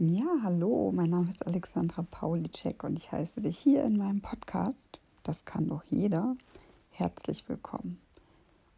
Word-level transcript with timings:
Ja, 0.00 0.26
hallo, 0.44 0.92
mein 0.94 1.10
Name 1.10 1.28
ist 1.28 1.44
Alexandra 1.44 2.02
Paulicek 2.08 2.84
und 2.84 2.96
ich 2.96 3.10
heiße 3.10 3.40
dich 3.40 3.58
hier 3.58 3.82
in 3.82 3.96
meinem 3.96 4.20
Podcast. 4.20 5.00
Das 5.24 5.44
kann 5.44 5.66
doch 5.66 5.82
jeder. 5.82 6.36
Herzlich 6.90 7.48
willkommen. 7.48 7.98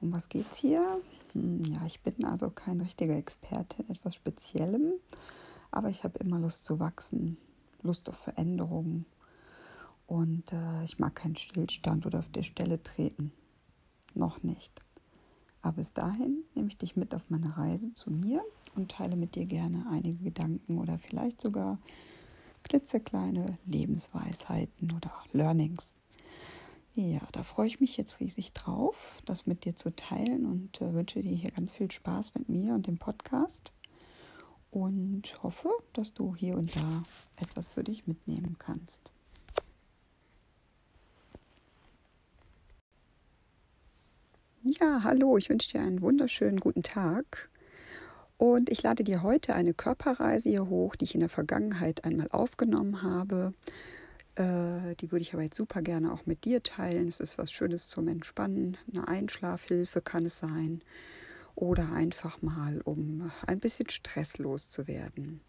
Um 0.01 0.14
was 0.14 0.30
geht's 0.30 0.56
hier? 0.56 0.83
Hm, 1.35 1.62
ja, 1.75 1.85
ich 1.85 2.01
bin 2.01 2.25
also 2.25 2.48
kein 2.48 2.80
richtiger 2.80 3.19
Experte 3.19 3.83
in 3.83 3.91
etwas 3.91 4.14
Speziellem, 4.14 4.94
aber 5.71 5.90
ich 5.90 6.04
habe 6.04 6.19
immer 6.21 6.38
Lust 6.38 6.64
zu 6.64 6.80
wachsen, 6.80 7.37
Lust 7.82 8.08
auf 8.08 8.16
Veränderungen 8.16 9.04
und 10.06 10.50
äh, 10.54 10.84
ich 10.84 10.98
mag 10.98 11.16
keinen 11.16 11.37
Stillstand 11.37 12.06
oder 12.06 12.21
auf 12.21 12.30
der 12.30 12.44
Stelle 12.44 12.82
treten. 12.82 13.30
Noch 14.14 14.42
nicht. 14.42 14.80
Aber 15.63 15.77
bis 15.77 15.92
dahin 15.92 16.45
nehme 16.55 16.69
ich 16.69 16.79
dich 16.79 16.97
mit 16.97 17.15
auf 17.15 17.23
meine 17.29 17.56
Reise 17.56 17.93
zu 17.95 18.11
mir 18.11 18.43
und 18.74 18.91
teile 18.91 19.16
mit 19.16 19.34
dir 19.34 19.47
gerne 19.47 19.87
einige 19.91 20.25
Gedanken 20.25 20.79
oder 20.79 20.98
vielleicht 20.98 21.41
sogar 21.41 21.79
klitzekleine 22.62 23.59
Lebensweisheiten 23.67 24.93
oder 24.93 25.12
Learnings. 25.33 25.97
Ja, 26.95 27.20
da 27.33 27.43
freue 27.43 27.69
ich 27.69 27.81
mich 27.81 27.97
jetzt 27.97 28.20
riesig 28.20 28.53
drauf, 28.53 29.23
das 29.25 29.47
mit 29.47 29.65
dir 29.65 29.77
zu 29.77 29.95
teilen 29.95 30.45
und 30.45 30.81
äh, 30.81 30.93
wünsche 30.93 31.23
dir 31.23 31.34
hier 31.34 31.53
ganz 31.53 31.73
viel 31.73 31.91
Spaß 31.91 32.34
mit 32.34 32.48
mir 32.48 32.75
und 32.75 32.87
dem 32.87 32.98
Podcast 32.98 33.73
und 34.70 35.42
hoffe, 35.42 35.70
dass 35.92 36.15
du 36.15 36.34
hier 36.34 36.56
und 36.56 36.75
da 36.77 37.03
etwas 37.37 37.69
für 37.69 37.84
dich 37.84 38.06
mitnehmen 38.06 38.56
kannst. 38.59 39.12
Ja, 44.79 45.01
hallo, 45.02 45.37
ich 45.37 45.48
wünsche 45.48 45.70
dir 45.73 45.80
einen 45.80 46.01
wunderschönen 46.01 46.60
guten 46.60 46.84
Tag. 46.84 47.48
Und 48.37 48.70
ich 48.70 48.83
lade 48.84 49.02
dir 49.02 49.24
heute 49.24 49.55
eine 49.55 49.74
Körperreise 49.74 50.48
hier 50.48 50.69
hoch, 50.69 50.95
die 50.95 51.06
ich 51.06 51.15
in 51.15 51.20
der 51.20 51.28
Vergangenheit 51.28 52.05
einmal 52.05 52.28
aufgenommen 52.30 53.03
habe. 53.03 53.53
Äh, 54.36 54.95
die 55.00 55.11
würde 55.11 55.22
ich 55.22 55.33
aber 55.34 55.42
jetzt 55.42 55.56
super 55.56 55.83
gerne 55.83 56.12
auch 56.12 56.25
mit 56.25 56.45
dir 56.45 56.62
teilen. 56.62 57.08
Es 57.08 57.19
ist 57.19 57.36
was 57.36 57.50
Schönes 57.50 57.89
zum 57.89 58.06
Entspannen. 58.06 58.77
Eine 58.92 59.08
Einschlafhilfe 59.08 60.00
kann 60.03 60.25
es 60.25 60.39
sein. 60.39 60.83
Oder 61.56 61.92
einfach 61.92 62.41
mal, 62.41 62.80
um 62.84 63.33
ein 63.47 63.58
bisschen 63.58 63.89
stresslos 63.89 64.70
zu 64.70 64.86
werden. 64.86 65.41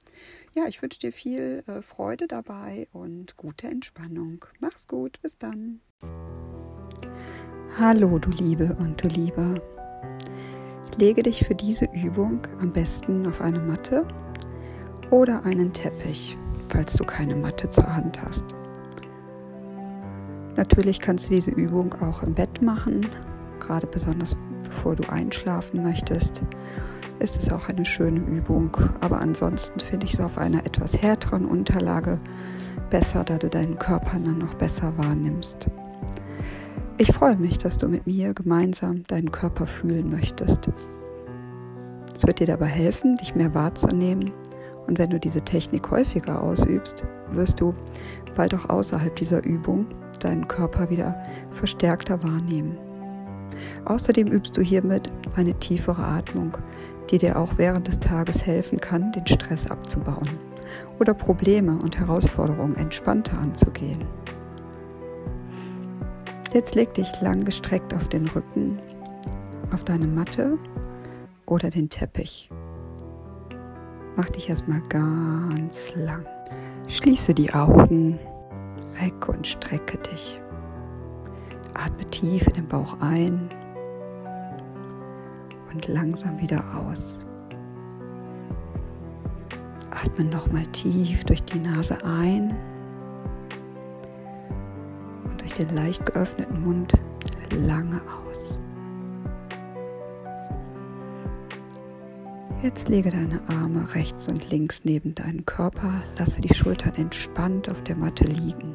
Ja, 0.56 0.66
ich 0.68 0.82
wünsche 0.82 1.00
dir 1.00 1.12
viel 1.12 1.64
äh, 1.68 1.84
Freude 1.84 2.28
dabei 2.28 2.88
und 2.92 3.38
gute 3.38 3.68
Entspannung. 3.68 4.46
Mach's 4.60 4.88
gut, 4.88 5.22
bis 5.22 5.38
dann. 5.38 5.80
Hallo, 7.80 8.20
du 8.20 8.30
Liebe 8.32 8.76
und 8.80 9.02
du 9.02 9.08
Lieber. 9.08 9.56
Lege 10.98 11.24
dich 11.24 11.46
für 11.46 11.56
diese 11.56 11.86
Übung 11.86 12.42
am 12.60 12.74
besten 12.74 13.26
auf 13.26 13.40
eine 13.40 13.62
Matte 13.62 14.06
oder 15.10 15.46
einen 15.46 15.72
Teppich, 15.72 16.38
falls 16.68 16.96
du 16.96 17.06
keine 17.06 17.34
Matte 17.34 17.70
zur 17.70 17.96
Hand 17.96 18.22
hast. 18.22 18.44
Natürlich 20.58 21.00
kannst 21.00 21.30
du 21.30 21.36
diese 21.36 21.52
Übung 21.52 21.96
auch 22.02 22.24
im 22.24 22.34
Bett 22.34 22.62
machen, 22.62 23.08
gerade 23.62 23.88
besonders 23.88 24.36
bevor 24.64 24.98
du 24.98 25.10
einschlafen 25.10 25.82
möchtest. 25.82 26.42
Ist 27.20 27.42
es 27.42 27.54
auch 27.54 27.70
eine 27.70 27.86
schöne 27.86 28.20
Übung, 28.20 28.76
aber 29.00 29.22
ansonsten 29.22 29.80
finde 29.80 30.08
ich 30.08 30.16
es 30.16 30.20
auf 30.20 30.38
einer 30.38 30.66
etwas 30.66 31.02
härteren 31.02 31.46
Unterlage 31.46 32.20
besser, 32.90 33.24
da 33.24 33.38
du 33.38 33.48
deinen 33.48 33.80
Körper 33.80 34.20
dann 34.20 34.40
noch 34.40 34.56
besser 34.56 34.92
wahrnimmst. 34.98 35.70
Ich 37.02 37.14
freue 37.14 37.36
mich, 37.36 37.58
dass 37.58 37.80
du 37.80 37.88
mit 37.88 38.06
mir 38.06 38.36
gemeinsam 38.36 39.02
deinen 39.08 39.32
Körper 39.32 39.66
fühlen 39.66 40.12
möchtest. 40.12 40.70
Es 42.14 42.28
wird 42.28 42.40
dir 42.40 42.46
dabei 42.46 42.68
helfen, 42.68 43.18
dich 43.18 43.34
mehr 43.34 43.56
wahrzunehmen 43.56 44.30
und 44.86 45.00
wenn 45.00 45.10
du 45.10 45.20
diese 45.20 45.42
Technik 45.42 45.90
häufiger 45.90 46.44
ausübst, 46.44 47.04
wirst 47.32 47.60
du 47.60 47.74
bald 48.36 48.54
auch 48.54 48.70
außerhalb 48.70 49.16
dieser 49.16 49.44
Übung 49.44 49.88
deinen 50.20 50.48
Körper 50.48 50.92
wieder 50.92 51.20
verstärkter 51.54 52.22
wahrnehmen. 52.22 52.78
Außerdem 53.86 54.28
übst 54.28 54.56
du 54.56 54.62
hiermit 54.62 55.12
eine 55.36 55.56
tiefere 55.56 56.04
Atmung, 56.04 56.56
die 57.10 57.18
dir 57.18 57.40
auch 57.40 57.58
während 57.58 57.88
des 57.88 58.00
Tages 58.00 58.46
helfen 58.46 58.80
kann, 58.80 59.12
den 59.12 59.26
Stress 59.26 59.72
abzubauen 59.72 60.30
oder 61.00 61.16
Probleme 61.16 61.80
und 61.82 61.98
Herausforderungen 61.98 62.76
entspannter 62.76 63.40
anzugehen. 63.40 64.06
Jetzt 66.54 66.76
leg 66.76 66.94
dich 66.94 67.22
lang 67.22 67.46
gestreckt 67.46 67.94
auf 67.94 68.10
den 68.10 68.28
Rücken, 68.28 68.78
auf 69.74 69.86
deine 69.86 70.06
Matte 70.06 70.58
oder 71.46 71.70
den 71.70 71.90
Teppich. 71.90 72.50
Mach 74.18 74.30
dich 74.30 74.50
erstmal 74.50 74.82
ganz 74.90 75.96
lang. 75.96 76.26
Schließe 76.90 77.34
die 77.34 77.54
Augen, 77.54 78.20
recke 79.02 79.32
und 79.32 79.48
strecke 79.48 79.98
dich. 80.00 80.42
Atme 81.74 82.06
tief 82.08 82.46
in 82.48 82.54
den 82.56 82.68
Bauch 82.68 82.98
ein 83.00 83.48
und 85.72 85.88
langsam 85.88 86.38
wieder 86.42 86.62
aus. 86.76 87.18
Atme 89.90 90.26
nochmal 90.26 90.66
tief 90.68 91.24
durch 91.24 91.44
die 91.44 91.60
Nase 91.60 91.98
ein 92.04 92.54
den 95.62 95.76
leicht 95.76 96.06
geöffneten 96.06 96.62
Mund 96.64 96.94
lange 97.66 98.02
aus. 98.28 98.60
Jetzt 102.64 102.90
lege 102.90 103.10
deine 103.10 103.42
Arme 103.48 103.88
rechts 103.96 104.28
und 104.28 104.50
links 104.50 104.86
neben 104.86 105.16
deinen 105.16 105.46
Körper, 105.46 106.04
lasse 106.18 106.42
die 106.42 106.54
Schultern 106.54 106.94
entspannt 106.96 107.70
auf 107.70 107.84
der 107.84 107.96
Matte 107.96 108.24
liegen. 108.24 108.74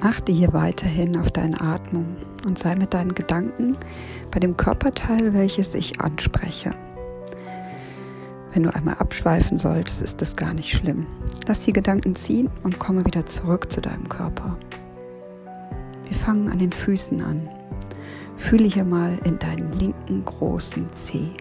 Achte 0.00 0.32
hier 0.32 0.52
weiterhin 0.52 1.16
auf 1.16 1.30
deine 1.30 1.60
Atmung 1.60 2.16
und 2.46 2.58
sei 2.58 2.74
mit 2.76 2.94
deinen 2.94 3.14
Gedanken 3.14 3.76
bei 4.30 4.40
dem 4.40 4.56
Körperteil, 4.56 5.34
welches 5.34 5.74
ich 5.74 6.00
anspreche. 6.00 6.70
Wenn 8.52 8.62
du 8.62 8.74
einmal 8.74 8.94
abschweifen 8.94 9.56
solltest, 9.56 10.02
ist 10.02 10.20
das 10.20 10.36
gar 10.36 10.54
nicht 10.54 10.70
schlimm. 10.70 11.06
Lass 11.46 11.64
die 11.64 11.72
Gedanken 11.72 12.14
ziehen 12.14 12.50
und 12.62 12.78
komme 12.78 13.04
wieder 13.04 13.26
zurück 13.26 13.70
zu 13.70 13.80
deinem 13.80 14.08
Körper. 14.08 14.56
Wir 16.08 16.16
fangen 16.16 16.50
an 16.50 16.58
den 16.58 16.72
Füßen 16.72 17.20
an. 17.22 17.48
Fühle 18.36 18.64
hier 18.64 18.84
mal 18.84 19.18
in 19.24 19.38
deinen 19.38 19.72
linken 19.72 20.24
großen 20.24 20.88
Zeh. 20.94 21.32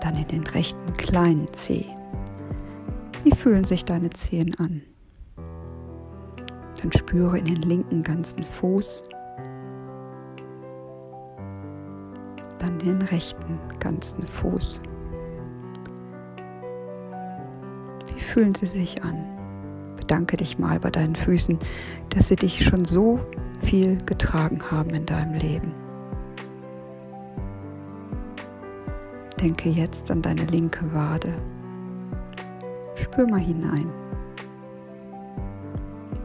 Dann 0.00 0.16
in 0.16 0.26
den 0.26 0.46
rechten 0.46 0.92
kleinen 0.96 1.46
Zeh. 1.52 1.86
Wie 3.22 3.34
fühlen 3.34 3.64
sich 3.64 3.84
deine 3.84 4.10
Zehen 4.10 4.54
an? 4.58 4.82
Dann 6.80 6.90
spüre 6.92 7.38
in 7.38 7.44
den 7.44 7.62
linken 7.62 8.02
ganzen 8.02 8.42
Fuß. 8.42 9.04
Dann 12.58 12.78
den 12.78 13.02
rechten 13.02 13.58
ganzen 13.78 14.26
Fuß. 14.26 14.80
Wie 18.06 18.20
fühlen 18.20 18.54
sie 18.54 18.66
sich 18.66 19.02
an? 19.04 19.39
Bedanke 20.10 20.38
dich 20.38 20.58
mal 20.58 20.80
bei 20.80 20.90
deinen 20.90 21.14
Füßen, 21.14 21.56
dass 22.08 22.26
sie 22.26 22.34
dich 22.34 22.64
schon 22.64 22.84
so 22.84 23.20
viel 23.60 23.96
getragen 24.06 24.58
haben 24.68 24.90
in 24.90 25.06
deinem 25.06 25.34
Leben. 25.34 25.72
Denke 29.40 29.68
jetzt 29.68 30.10
an 30.10 30.20
deine 30.20 30.46
linke 30.46 30.92
Wade. 30.92 31.38
Spür 32.96 33.28
mal 33.28 33.38
hinein. 33.38 33.88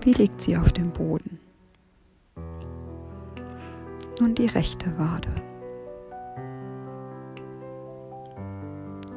Wie 0.02 0.14
liegt 0.14 0.42
sie 0.42 0.58
auf 0.58 0.74
dem 0.74 0.90
Boden? 0.90 1.40
Nun 4.20 4.34
die 4.34 4.48
rechte 4.48 4.88
Wade. 4.98 5.30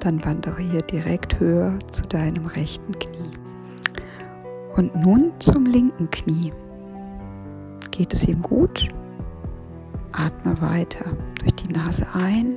Dann 0.01 0.23
wandere 0.27 0.61
hier 0.61 0.83
direkt 0.83 1.41
höher 1.41 1.79
zu 1.89 2.03
deinem 2.03 2.45
rechten 2.45 2.93
Knie. 2.99 3.48
Und 4.77 4.95
nun 4.95 5.33
zum 5.39 5.67
linken 5.67 6.09
Knie. 6.11 6.53
Geht 7.91 8.15
es 8.15 8.29
ihm 8.29 8.43
gut? 8.43 8.89
Atme 10.13 10.61
weiter 10.61 11.05
durch 11.41 11.55
die 11.55 11.73
Nase 11.73 12.07
ein 12.13 12.57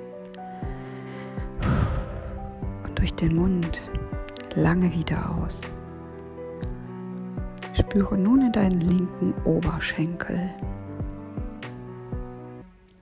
und 2.83 2.97
durch 2.97 3.13
den 3.15 3.35
Mund 3.35 3.81
lange 4.55 4.91
wieder 4.93 5.35
aus. 5.35 5.61
Spüre 7.73 8.17
nun 8.17 8.41
in 8.41 8.51
deinen 8.51 8.81
linken 8.81 9.33
Oberschenkel, 9.45 10.49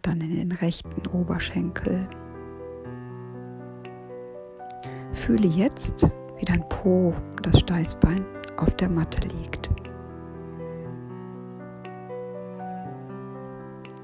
dann 0.02 0.22
in 0.22 0.36
den 0.36 0.52
rechten 0.52 1.08
Oberschenkel. 1.08 2.08
Fühle 5.14 5.48
jetzt, 5.48 6.10
wie 6.38 6.46
dein 6.46 6.68
Po, 6.70 7.14
das 7.42 7.60
Steißbein 7.60 8.26
auf 8.62 8.76
der 8.76 8.90
Matte 8.90 9.28
liegt. 9.28 9.70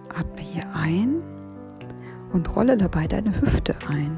Atme 0.09 0.41
hier 0.41 0.65
ein 0.73 1.21
und 2.33 2.55
rolle 2.55 2.77
dabei 2.77 3.07
deine 3.07 3.39
Hüfte 3.41 3.75
ein. 3.87 4.17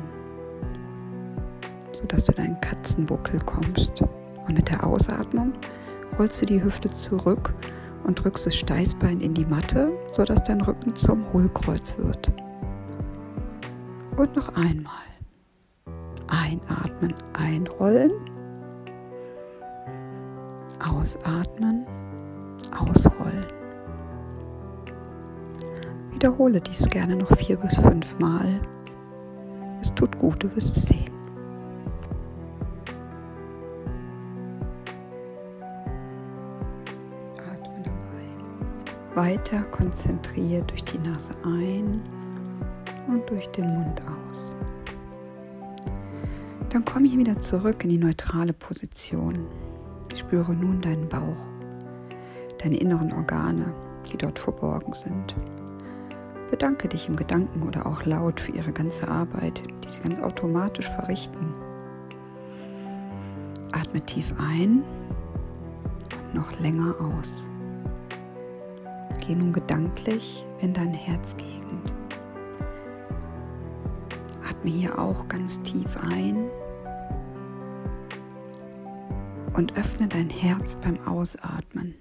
sodass 1.92 2.24
du 2.24 2.32
in 2.34 2.44
einen 2.44 2.62
Katzenbuckel 2.62 3.40
kommst. 3.46 4.04
Und 4.48 4.54
mit 4.56 4.70
der 4.70 4.86
Ausatmung 4.86 5.54
rollst 6.18 6.42
du 6.42 6.46
die 6.46 6.64
Hüfte 6.64 6.92
zurück 6.92 7.54
und 8.04 8.24
drückst 8.24 8.46
das 8.46 8.56
Steißbein 8.56 9.20
in 9.20 9.34
die 9.34 9.46
Matte, 9.46 9.92
sodass 10.10 10.44
dein 10.44 10.62
Rücken 10.62 10.96
zum 10.96 11.26
Hohlkreuz 11.34 11.98
wird. 11.98 12.32
Und 14.16 14.36
noch 14.36 14.56
einmal. 14.56 14.94
Einatmen, 16.28 17.14
einrollen. 17.34 18.12
Ausatmen, 20.90 21.86
ausrollen. 22.78 23.46
Wiederhole 26.12 26.62
dies 26.62 26.88
gerne 26.90 27.16
noch 27.16 27.36
vier 27.38 27.58
bis 27.58 27.76
fünf 27.76 28.18
Mal. 28.20 28.62
Es 29.82 29.94
tut 29.94 30.18
gut, 30.18 30.42
du 30.44 30.56
wirst 30.56 30.76
es 30.78 30.84
sehen. 30.84 31.12
Atme 37.38 37.84
dabei. 37.84 39.16
Weiter 39.16 39.64
konzentriert 39.66 40.70
durch 40.72 40.84
die 40.86 41.00
Nase 41.00 41.34
ein 41.44 42.02
und 43.08 43.30
durch 43.30 43.48
den 43.50 43.68
Mund 43.74 44.02
aus. 44.30 44.56
Dann 46.70 46.84
komme 46.86 47.08
ich 47.08 47.18
wieder 47.18 47.40
zurück 47.40 47.84
in 47.84 47.90
die 47.90 47.98
neutrale 47.98 48.54
Position. 48.54 49.48
Spüre 50.28 50.54
nun 50.54 50.82
deinen 50.82 51.08
Bauch, 51.08 51.48
deine 52.62 52.76
inneren 52.76 53.14
Organe, 53.14 53.74
die 54.12 54.18
dort 54.18 54.38
verborgen 54.38 54.92
sind. 54.92 55.38
Bedanke 56.52 56.90
dich 56.90 57.08
im 57.08 57.16
Gedanken 57.16 57.66
oder 57.66 57.86
auch 57.86 58.04
laut 58.04 58.42
für 58.42 58.52
ihre 58.52 58.74
ganze 58.74 59.08
Arbeit, 59.08 59.64
die 59.86 59.90
sie 59.90 60.02
ganz 60.02 60.20
automatisch 60.20 60.90
verrichten. 60.90 61.54
Atme 63.72 64.02
tief 64.02 64.34
ein 64.38 64.84
und 66.26 66.36
noch 66.36 66.60
länger 66.60 66.94
aus. 67.00 67.48
Geh 69.26 69.34
nun 69.34 69.54
gedanklich 69.54 70.46
in 70.60 70.74
deine 70.74 70.98
Herzgegend. 70.98 71.94
Atme 74.50 74.72
hier 74.72 75.00
auch 75.00 75.26
ganz 75.30 75.62
tief 75.62 75.96
ein 76.04 76.50
und 79.58 79.76
öffne 79.76 80.08
dein 80.08 80.30
Herz 80.30 80.78
beim 80.78 81.00
Ausatmen. 81.08 81.96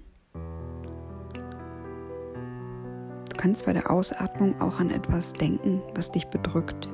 Du 3.29 3.35
kannst 3.35 3.65
bei 3.65 3.73
der 3.73 3.89
Ausatmung 3.89 4.61
auch 4.61 4.79
an 4.79 4.91
etwas 4.91 5.33
denken, 5.33 5.81
was 5.95 6.11
dich 6.11 6.27
bedrückt. 6.27 6.89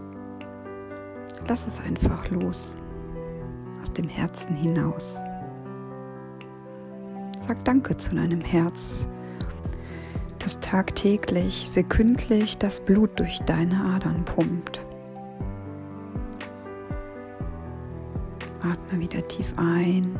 Lass 1.47 1.67
es 1.67 1.81
einfach 1.81 2.29
los, 2.29 2.77
aus 3.81 3.91
dem 3.93 4.07
Herzen 4.07 4.55
hinaus. 4.55 5.21
Sag 7.41 7.63
Danke 7.65 7.97
zu 7.97 8.15
deinem 8.15 8.39
Herz, 8.39 9.07
das 10.39 10.61
tagtäglich, 10.61 11.69
sekündlich 11.69 12.57
das 12.57 12.79
Blut 12.79 13.19
durch 13.19 13.39
deine 13.39 13.83
Adern 13.95 14.23
pumpt. 14.23 14.85
Atme 18.61 19.01
wieder 19.01 19.27
tief 19.27 19.53
ein 19.57 20.17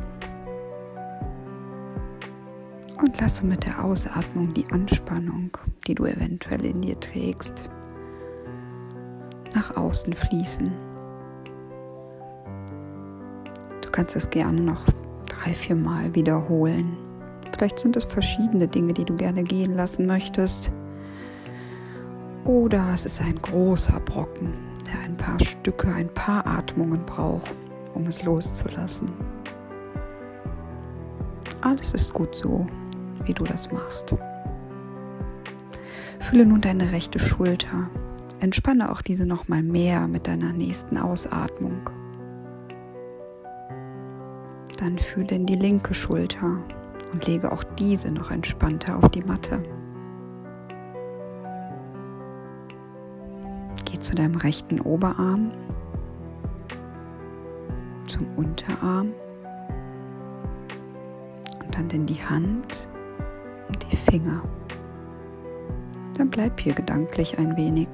und 3.00 3.20
lasse 3.20 3.44
mit 3.44 3.64
der 3.64 3.84
Ausatmung 3.84 4.54
die 4.54 4.66
Anspannung, 4.70 5.56
die 5.86 5.94
du 5.94 6.04
eventuell 6.04 6.64
in 6.64 6.80
dir 6.80 6.98
trägst, 6.98 7.68
nach 9.54 9.76
außen 9.76 10.12
fließen. 10.12 10.72
Du 13.80 13.90
kannst 13.90 14.16
es 14.16 14.30
gerne 14.30 14.60
noch 14.60 14.84
drei, 15.28 15.52
vier 15.52 15.76
Mal 15.76 16.14
wiederholen. 16.14 16.96
Vielleicht 17.52 17.78
sind 17.78 17.96
es 17.96 18.04
verschiedene 18.04 18.66
Dinge, 18.66 18.92
die 18.92 19.04
du 19.04 19.14
gerne 19.14 19.44
gehen 19.44 19.76
lassen 19.76 20.06
möchtest. 20.06 20.72
Oder 22.44 22.90
es 22.92 23.06
ist 23.06 23.22
ein 23.22 23.40
großer 23.40 24.00
Brocken, 24.00 24.52
der 24.86 25.00
ein 25.00 25.16
paar 25.16 25.40
Stücke, 25.40 25.88
ein 25.88 26.12
paar 26.12 26.46
Atmungen 26.46 27.04
braucht, 27.06 27.54
um 27.94 28.06
es 28.06 28.22
loszulassen. 28.22 29.10
Alles 31.62 31.94
ist 31.94 32.12
gut 32.12 32.36
so, 32.36 32.66
wie 33.24 33.34
du 33.34 33.44
das 33.44 33.70
machst. 33.70 34.14
Fühle 36.20 36.46
nun 36.46 36.60
deine 36.60 36.92
rechte 36.92 37.18
Schulter. 37.18 37.90
Entspanne 38.40 38.90
auch 38.90 39.02
diese 39.02 39.26
noch 39.26 39.48
mal 39.48 39.62
mehr 39.62 40.08
mit 40.08 40.26
deiner 40.26 40.52
nächsten 40.52 40.96
Ausatmung. 40.98 41.90
Dann 44.78 44.98
fühle 44.98 45.36
in 45.36 45.46
die 45.46 45.54
linke 45.54 45.94
Schulter 45.94 46.58
und 47.12 47.26
lege 47.26 47.52
auch 47.52 47.62
diese 47.62 48.10
noch 48.10 48.30
entspannter 48.30 48.96
auf 48.96 49.08
die 49.10 49.22
Matte. 49.22 49.62
Geh 53.84 53.98
zu 53.98 54.14
deinem 54.14 54.36
rechten 54.36 54.80
Oberarm, 54.80 55.52
zum 58.08 58.26
Unterarm 58.36 59.12
und 61.62 61.74
dann 61.74 61.90
in 61.90 62.06
die 62.06 62.22
Hand 62.24 62.88
die 63.76 63.96
Finger. 63.96 64.42
Dann 66.16 66.30
bleib 66.30 66.60
hier 66.60 66.74
gedanklich 66.74 67.38
ein 67.38 67.56
wenig. 67.56 67.88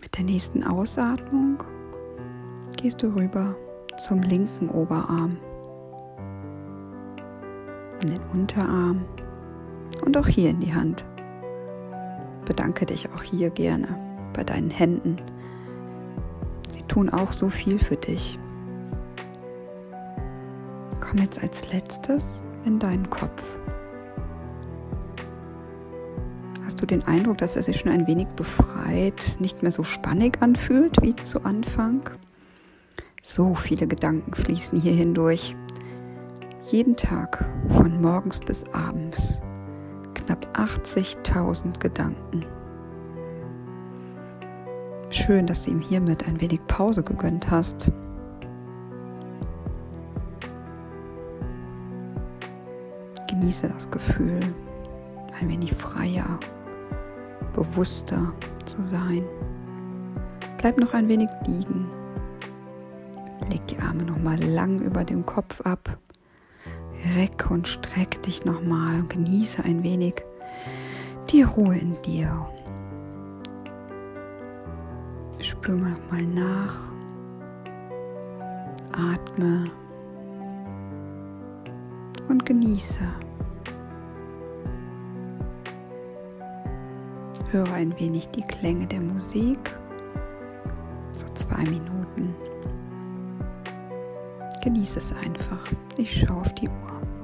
Mit 0.00 0.16
der 0.18 0.24
nächsten 0.24 0.64
Ausatmung 0.64 1.62
gehst 2.76 3.02
du 3.02 3.08
rüber 3.08 3.56
zum 3.96 4.22
linken 4.22 4.68
Oberarm, 4.68 5.36
in 8.02 8.08
den 8.08 8.22
Unterarm 8.32 9.04
und 10.04 10.16
auch 10.16 10.26
hier 10.26 10.50
in 10.50 10.60
die 10.60 10.74
Hand. 10.74 11.04
Bedanke 12.44 12.86
dich 12.86 13.08
auch 13.12 13.22
hier 13.22 13.50
gerne 13.50 13.88
bei 14.32 14.44
deinen 14.44 14.70
Händen. 14.70 15.16
Sie 16.70 16.82
tun 16.82 17.10
auch 17.10 17.32
so 17.32 17.50
viel 17.50 17.78
für 17.78 17.96
dich. 17.96 18.38
Komm 21.08 21.20
jetzt 21.20 21.42
als 21.42 21.72
letztes 21.72 22.42
in 22.66 22.78
deinen 22.78 23.08
Kopf. 23.08 23.42
Hast 26.64 26.82
du 26.82 26.86
den 26.86 27.02
Eindruck, 27.04 27.38
dass 27.38 27.56
er 27.56 27.62
sich 27.62 27.78
schon 27.78 27.92
ein 27.92 28.06
wenig 28.06 28.26
befreit, 28.36 29.36
nicht 29.38 29.62
mehr 29.62 29.72
so 29.72 29.84
spannig 29.84 30.42
anfühlt 30.42 31.00
wie 31.00 31.16
zu 31.16 31.44
Anfang? 31.44 32.10
So 33.22 33.54
viele 33.54 33.86
Gedanken 33.86 34.34
fließen 34.34 34.78
hier 34.78 34.92
hindurch. 34.92 35.56
Jeden 36.70 36.94
Tag, 36.94 37.48
von 37.70 38.02
morgens 38.02 38.40
bis 38.40 38.64
abends, 38.74 39.40
knapp 40.12 40.46
80.000 40.58 41.78
Gedanken. 41.78 42.40
Schön, 45.08 45.46
dass 45.46 45.62
du 45.62 45.70
ihm 45.70 45.80
hiermit 45.80 46.28
ein 46.28 46.38
wenig 46.42 46.60
Pause 46.66 47.02
gegönnt 47.02 47.50
hast. 47.50 47.90
Genieße 53.40 53.68
das 53.68 53.88
Gefühl, 53.88 54.40
ein 55.40 55.48
wenig 55.48 55.72
freier, 55.72 56.40
bewusster 57.52 58.32
zu 58.64 58.82
sein. 58.86 59.24
Bleib 60.56 60.76
noch 60.76 60.92
ein 60.92 61.08
wenig 61.08 61.28
liegen. 61.46 61.86
Leg 63.48 63.64
die 63.68 63.78
Arme 63.78 64.02
noch 64.02 64.18
mal 64.18 64.42
lang 64.42 64.80
über 64.80 65.04
dem 65.04 65.24
Kopf 65.24 65.60
ab. 65.60 65.98
Reck 67.14 67.48
und 67.48 67.68
streck 67.68 68.20
dich 68.22 68.44
noch 68.44 68.60
mal 68.60 68.96
und 68.96 69.10
genieße 69.10 69.62
ein 69.62 69.84
wenig 69.84 70.14
die 71.30 71.42
Ruhe 71.42 71.76
in 71.76 71.96
dir. 72.02 72.44
Spür 75.38 75.76
mal 75.76 75.90
noch 75.90 76.10
mal 76.10 76.22
nach. 76.24 76.74
Atme 78.92 79.62
und 82.28 82.44
genieße. 82.44 83.27
Höre 87.50 87.72
ein 87.72 87.98
wenig 87.98 88.28
die 88.28 88.42
Klänge 88.42 88.86
der 88.86 89.00
Musik, 89.00 89.74
so 91.12 91.26
zwei 91.32 91.62
Minuten. 91.62 92.34
Genieße 94.62 94.98
es 94.98 95.14
einfach. 95.14 95.66
Ich 95.96 96.20
schaue 96.20 96.42
auf 96.42 96.54
die 96.54 96.68
Uhr. 96.68 97.17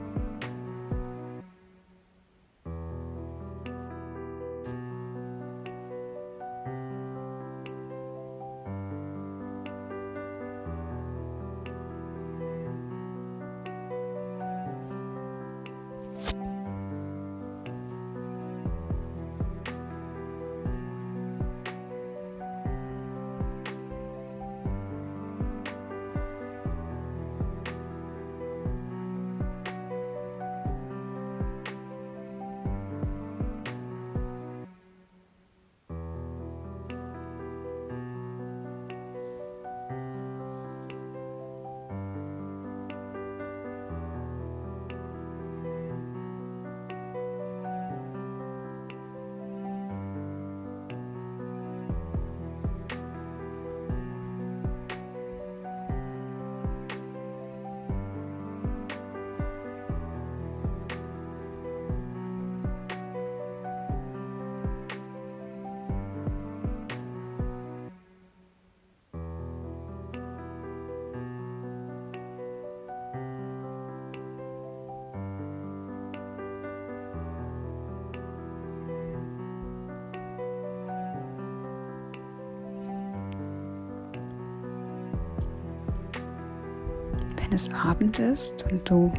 Es 87.55 87.73
Abend 87.73 88.19
ist 88.19 88.65
und 88.71 88.89
du 88.91 89.13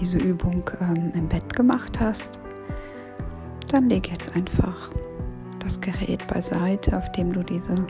diese 0.00 0.16
Übung 0.16 0.62
ähm, 0.80 1.12
im 1.14 1.28
Bett 1.28 1.54
gemacht 1.54 2.00
hast, 2.00 2.40
dann 3.70 3.86
leg 3.86 4.10
jetzt 4.10 4.34
einfach 4.34 4.90
das 5.58 5.80
Gerät 5.80 6.26
beiseite, 6.26 6.96
auf 6.96 7.12
dem 7.12 7.32
du 7.32 7.42
diese 7.42 7.86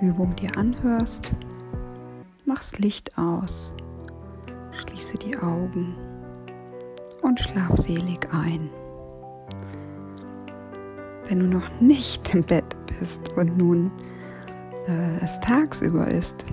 Übung 0.00 0.34
dir 0.36 0.56
anhörst. 0.56 1.34
Mach's 2.46 2.78
Licht 2.78 3.16
aus, 3.18 3.74
schließe 4.72 5.18
die 5.18 5.36
Augen 5.36 5.94
und 7.22 7.38
schlaf 7.38 7.76
selig 7.76 8.26
ein. 8.32 8.70
Wenn 11.28 11.40
du 11.40 11.46
noch 11.46 11.80
nicht 11.80 12.34
im 12.34 12.42
Bett 12.42 12.76
bist 12.98 13.28
und 13.36 13.58
nun 13.58 13.90
äh, 14.88 15.24
es 15.24 15.38
tagsüber 15.40 16.08
ist, 16.08 16.44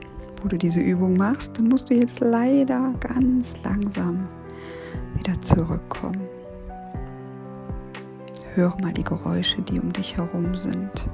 wo 0.41 0.47
du 0.47 0.57
diese 0.57 0.81
Übung 0.81 1.15
machst, 1.15 1.57
dann 1.57 1.67
musst 1.67 1.89
du 1.89 1.93
jetzt 1.93 2.19
leider 2.19 2.93
ganz 2.99 3.55
langsam 3.63 4.27
wieder 5.15 5.39
zurückkommen. 5.41 6.27
Hör 8.53 8.75
mal 8.81 8.91
die 8.91 9.03
Geräusche, 9.03 9.61
die 9.61 9.79
um 9.79 9.93
dich 9.93 10.17
herum 10.17 10.57
sind. 10.57 11.07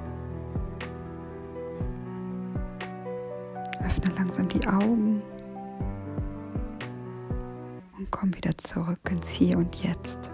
Öffne 3.83 4.11
langsam 4.17 4.47
die 4.47 4.67
Augen 4.67 5.21
und 7.97 8.11
komm 8.11 8.35
wieder 8.35 8.57
zurück 8.57 8.99
ins 9.11 9.29
Hier 9.29 9.57
und 9.57 9.75
Jetzt. 9.75 10.31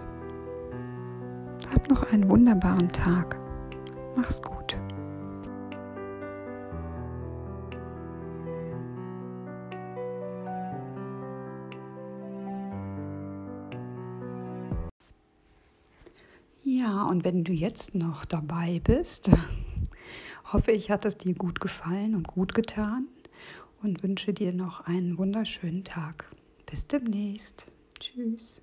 Hab 1.74 1.90
noch 1.90 2.10
einen 2.12 2.28
wunderbaren 2.28 2.90
Tag. 2.90 3.36
Mach's 4.16 4.40
gut. 4.42 4.53
Und 17.02 17.24
wenn 17.24 17.44
du 17.44 17.52
jetzt 17.52 17.94
noch 17.94 18.24
dabei 18.24 18.80
bist, 18.82 19.30
hoffe 20.52 20.72
ich, 20.72 20.90
hat 20.90 21.04
es 21.04 21.18
dir 21.18 21.34
gut 21.34 21.60
gefallen 21.60 22.14
und 22.14 22.26
gut 22.26 22.54
getan 22.54 23.08
und 23.82 24.02
wünsche 24.02 24.32
dir 24.32 24.52
noch 24.52 24.86
einen 24.86 25.18
wunderschönen 25.18 25.84
Tag. 25.84 26.30
Bis 26.66 26.86
demnächst. 26.86 27.66
Tschüss. 27.98 28.62